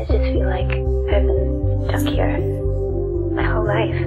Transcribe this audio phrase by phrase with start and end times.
[0.00, 0.64] I just feel like
[1.12, 2.38] I've been stuck here
[3.36, 4.00] my whole life.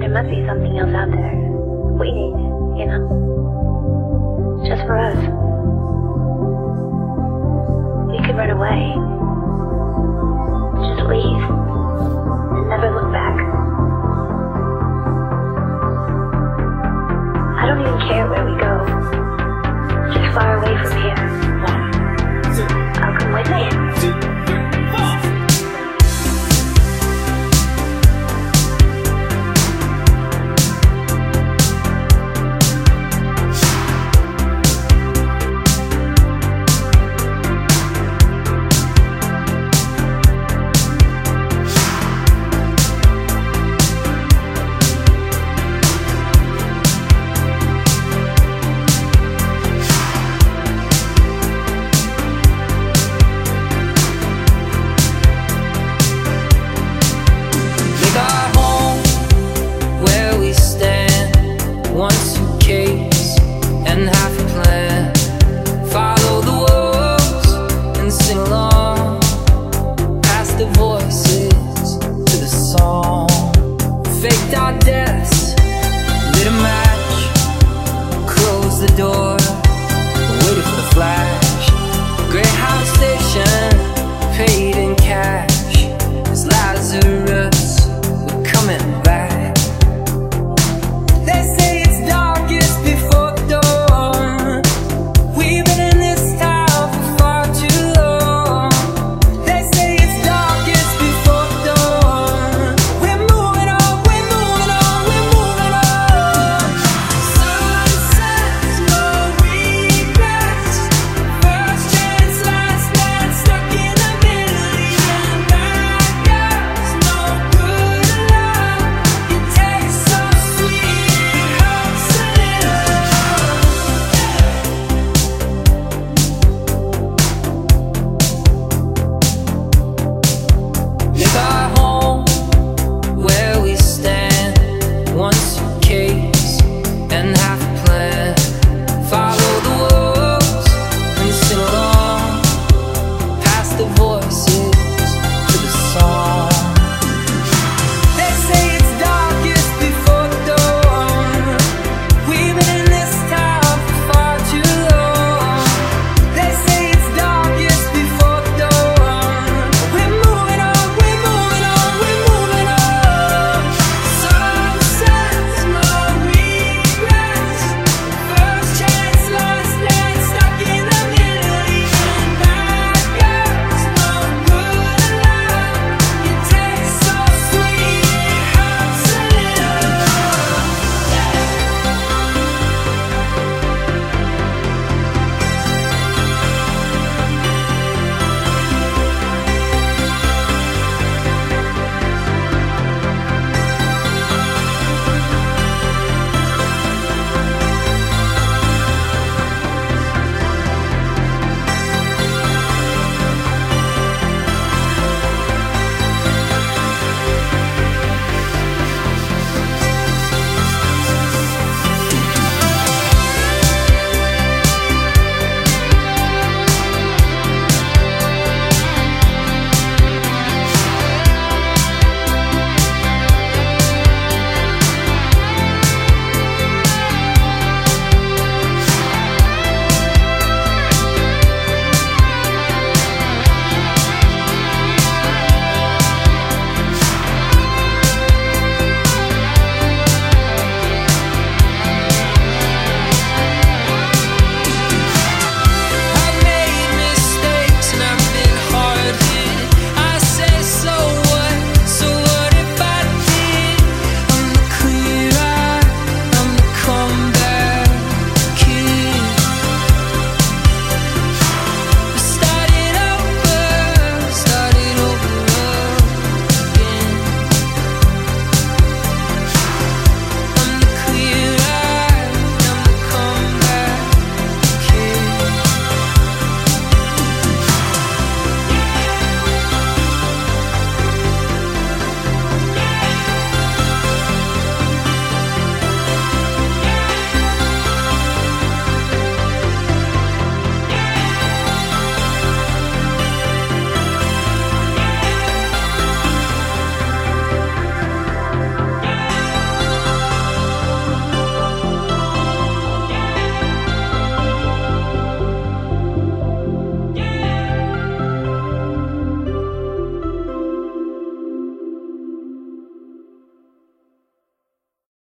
[0.00, 1.38] There must be something else out there,
[1.94, 2.34] waiting,
[2.80, 4.64] you know?
[4.66, 5.35] Just for us.
[74.66, 75.05] goddamn.